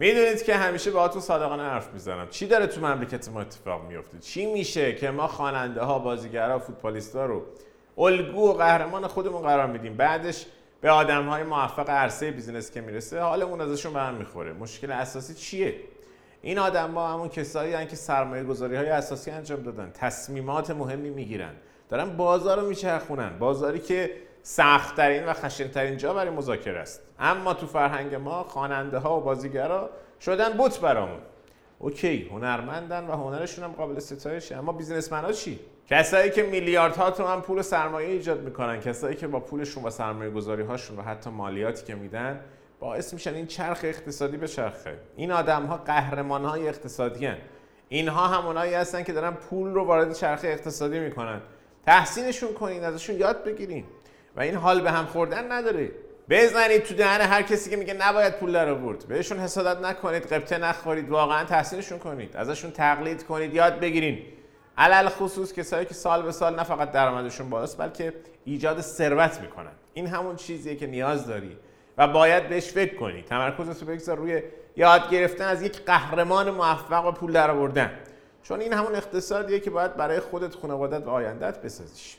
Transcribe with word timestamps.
می‌دونید 0.00 0.42
که 0.42 0.56
همیشه 0.56 0.90
باهاتون 0.90 1.22
صادقانه 1.22 1.62
حرف 1.62 1.92
می‌زنم. 1.92 2.28
چی 2.30 2.46
داره 2.46 2.66
تو 2.66 2.80
مملکت 2.80 3.28
ما 3.28 3.40
اتفاق 3.40 3.88
میفته 3.88 4.18
چی 4.18 4.46
میشه 4.46 4.94
که 4.94 5.10
ما 5.10 5.26
خواننده 5.26 5.80
ها 5.80 5.98
بازیگرا 5.98 6.58
فوتبالیستا 6.58 7.26
رو 7.26 7.42
الگو 7.98 8.48
و 8.48 8.52
قهرمان 8.52 9.06
خودمون 9.06 9.42
قرار 9.42 9.66
میدیم؟ 9.66 9.96
بعدش 9.96 10.46
به 10.80 10.90
آدم 10.90 11.28
های 11.28 11.42
موفق 11.42 11.90
عرصه 11.90 12.30
بیزینس 12.30 12.70
که 12.70 12.80
می‌رسه 12.80 13.20
حالمون 13.20 13.60
ازشون 13.60 13.92
به 13.92 14.00
هم 14.00 14.14
می‌خوره 14.14 14.52
مشکل 14.52 14.90
اساسی 14.90 15.34
چیه؟ 15.34 15.74
این 16.42 16.58
آدم 16.58 16.90
ها 16.94 17.12
همون 17.14 17.28
کسایی 17.28 17.86
که 17.86 17.96
سرمایه 17.96 18.44
گذاری 18.44 18.76
های 18.76 18.88
اساسی 18.88 19.30
انجام 19.30 19.62
دادن 19.62 19.90
تصمیمات 19.94 20.70
مهمی 20.70 21.10
می‌گیرن. 21.10 21.52
دارن 21.88 22.16
بازار 22.16 22.60
رو 22.60 22.68
میچرخونن. 22.68 23.38
بازاری 23.38 23.78
که 23.78 24.10
سختترین 24.42 25.26
و 25.26 25.32
خشنترین 25.32 25.96
جا 25.96 26.14
برای 26.14 26.30
مذاکره 26.30 26.78
است. 26.78 27.02
اما 27.18 27.54
تو 27.54 27.66
فرهنگ 27.66 28.14
ما 28.14 28.42
خواننده 28.44 28.98
ها 28.98 29.18
و 29.18 29.20
بازیگرا 29.20 29.90
شدن 30.20 30.52
بوت 30.52 30.80
برامون. 30.80 31.18
اوکی 31.78 32.28
هنرمندن 32.32 33.06
و 33.06 33.12
هنرشون 33.12 33.64
هم 33.64 33.72
قابل 33.72 33.98
ستایشه. 33.98 34.56
اما 34.56 34.72
بیزینسمن 34.72 35.24
ها 35.24 35.32
چی؟ 35.32 35.60
کسایی 35.88 36.30
که 36.30 36.42
میلیاردها 36.42 37.10
تومن 37.10 37.40
پول 37.40 37.62
سرمایه 37.62 38.08
ایجاد 38.08 38.40
می‌کنن. 38.40 38.80
کسایی 38.80 39.16
که 39.16 39.26
با 39.26 39.40
پولشون 39.40 39.84
و 39.84 39.90
سرمایه 39.90 40.30
گذاری 40.30 40.62
هاشون 40.62 40.98
و 40.98 41.02
حتی 41.02 41.30
مالیاتی 41.30 41.84
که 41.84 41.94
میدن 41.94 42.40
باعث 42.80 43.12
میشن 43.14 43.34
این 43.34 43.46
چرخ 43.46 43.80
اقتصادی 43.82 44.36
به 44.36 44.48
چرخه 44.48 44.98
این 45.16 45.32
آدم 45.32 45.66
ها 45.66 45.76
قهرمان 45.76 46.44
های 46.44 46.68
اقتصادی 46.68 47.26
هن. 47.26 47.38
اینها 47.88 48.26
همونایی 48.26 48.74
هستن 48.74 49.02
که 49.02 49.12
دارن 49.12 49.30
پول 49.30 49.70
رو 49.70 49.84
وارد 49.84 50.12
چرخ 50.12 50.40
اقتصادی 50.44 50.98
می‌کنن. 50.98 51.40
تحسینشون 51.86 52.54
کنین 52.54 52.84
ازشون 52.84 53.16
یاد 53.16 53.44
بگیرین. 53.44 53.84
و 54.36 54.40
این 54.40 54.54
حال 54.54 54.80
به 54.80 54.90
هم 54.90 55.06
خوردن 55.06 55.52
نداره. 55.52 55.90
بزنید 56.28 56.82
تو 56.82 56.94
دهن 56.94 57.20
هر 57.20 57.42
کسی 57.42 57.70
که 57.70 57.76
میگه 57.76 57.94
نباید 57.94 58.34
پول 58.34 58.52
در 58.52 58.68
آورد. 58.68 59.06
بهشون 59.08 59.38
حسادت 59.38 59.80
نکنید 59.80 60.32
قبطه 60.32 60.58
نخورید. 60.58 61.08
واقعا 61.08 61.44
تحسینشون 61.44 61.98
کنید. 61.98 62.36
ازشون 62.36 62.70
تقلید 62.70 63.26
کنید 63.26 63.54
یاد 63.54 63.80
بگیرین. 63.80 64.22
علل 64.78 65.08
خصوص 65.08 65.52
کسایی 65.52 65.86
که 65.86 65.94
سال 65.94 66.22
به 66.22 66.32
سال 66.32 66.56
نه 66.56 66.64
فقط 66.64 66.92
درآمدشون 66.92 67.50
بالاست 67.50 67.78
بلکه 67.78 68.14
ایجاد 68.44 68.80
ثروت 68.80 69.40
می‌کنن. 69.40 69.72
این 69.94 70.06
همون 70.06 70.36
چیزیه 70.36 70.76
که 70.76 70.86
نیاز 70.86 71.26
داری. 71.26 71.56
و 72.00 72.06
باید 72.06 72.48
بهش 72.48 72.70
فکر 72.70 72.94
کنی. 72.94 73.22
تمرکزت 73.22 73.82
رو 73.82 73.88
بگذار 73.88 74.16
روی 74.16 74.42
یاد 74.76 75.10
گرفتن 75.10 75.44
از 75.44 75.62
یک 75.62 75.84
قهرمان 75.84 76.50
موفق 76.50 77.06
و 77.06 77.12
پول 77.12 77.32
در 77.32 77.50
آوردن. 77.50 77.90
چون 78.42 78.60
این 78.60 78.72
همون 78.72 78.94
اقتصادیه 78.94 79.60
که 79.60 79.70
باید 79.70 79.96
برای 79.96 80.20
خودت 80.20 80.54
خانوادت 80.54 81.06
و 81.06 81.10
آیندت 81.10 81.62
بسازیش. 81.62 82.16